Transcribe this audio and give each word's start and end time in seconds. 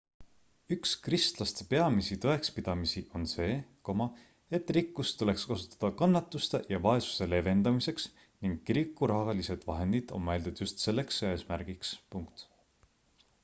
üks 0.75 0.91
kristlaste 1.07 1.65
peamisi 1.73 2.15
tõekspidamisi 2.23 3.03
on 3.19 3.27
see 3.33 3.57
et 4.59 4.73
rikkust 4.77 5.19
tuleks 5.19 5.45
kasutada 5.51 5.91
kannatuste 5.99 6.63
ja 6.75 6.81
vaesuse 6.87 7.27
leevendamiseks 7.35 8.09
ning 8.47 8.57
kiriku 8.71 9.11
rahalised 9.15 9.69
vahendid 9.69 10.15
on 10.19 10.25
mõeldud 10.31 10.65
just 10.65 10.85
selleks 10.89 11.23
eesmärgiks 11.31 11.93